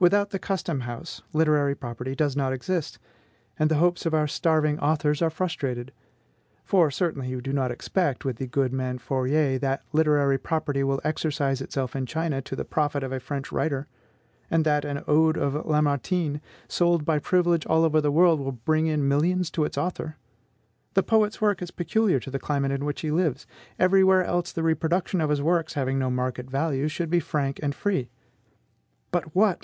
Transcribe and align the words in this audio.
Without 0.00 0.30
the 0.30 0.38
custom 0.38 0.80
house, 0.80 1.22
literary 1.34 1.74
property 1.76 2.16
does 2.16 2.34
not 2.34 2.54
exist, 2.54 2.98
and 3.58 3.70
the 3.70 3.76
hopes 3.76 4.04
of 4.06 4.14
our 4.14 4.26
starving 4.26 4.80
authors 4.80 5.20
are 5.22 5.28
frustrated. 5.30 5.92
For, 6.64 6.90
certainly 6.90 7.28
you 7.28 7.42
do 7.42 7.52
not 7.52 7.70
expect, 7.70 8.24
with 8.24 8.38
the 8.38 8.46
good 8.48 8.72
man 8.72 8.96
Fourier, 8.98 9.58
that 9.58 9.84
literary 9.92 10.38
property 10.38 10.82
will 10.82 11.02
exercise 11.04 11.60
itself 11.60 11.94
in 11.94 12.06
China 12.06 12.40
to 12.42 12.56
the 12.56 12.64
profit 12.64 13.04
of 13.04 13.12
a 13.12 13.20
French 13.20 13.52
writer; 13.52 13.86
and 14.50 14.64
that 14.64 14.86
an 14.86 15.04
ode 15.06 15.36
of 15.36 15.66
Lamartine, 15.66 16.40
sold 16.66 17.04
by 17.04 17.18
privilege 17.18 17.66
all 17.66 17.84
over 17.84 18.00
the 18.00 18.10
world, 18.10 18.40
will 18.40 18.52
bring 18.52 18.86
in 18.86 19.06
millions 19.06 19.50
to 19.50 19.64
its 19.64 19.76
author! 19.78 20.16
The 20.94 21.04
poet's 21.04 21.42
work 21.42 21.60
is 21.60 21.70
peculiar 21.70 22.18
to 22.20 22.30
the 22.30 22.40
climate 22.40 22.72
in 22.72 22.86
which 22.86 23.02
he 23.02 23.10
lives; 23.10 23.46
every 23.78 24.02
where 24.02 24.24
else 24.24 24.50
the 24.50 24.62
reproduction 24.64 25.20
of 25.20 25.30
his 25.30 25.42
works, 25.42 25.74
having 25.74 25.98
no 25.98 26.10
market 26.10 26.50
value, 26.50 26.88
should 26.88 27.10
be 27.10 27.20
frank 27.20 27.60
and 27.62 27.74
free. 27.74 28.10
But 29.12 29.36
what! 29.36 29.58